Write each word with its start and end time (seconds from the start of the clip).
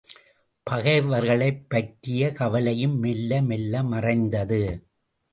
பகைவர்களைப் 0.67 1.69
பற்றிய 1.69 2.31
கவலையும் 2.31 2.95
மெல்ல 2.99 3.41
மெல்ல 3.41 3.83
மறைந்தது. 3.83 4.61